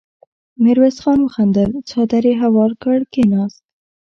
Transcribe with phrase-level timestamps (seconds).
[0.63, 3.61] ميرويس خان وخندل، څادر يې هوار کړ، کېناست.